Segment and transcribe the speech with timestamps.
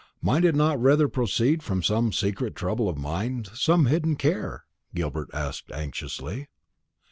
[0.19, 4.63] Might it not rather proceed from some secret trouble of mind, some hidden care?"
[4.95, 6.47] Gilbert asked anxiously.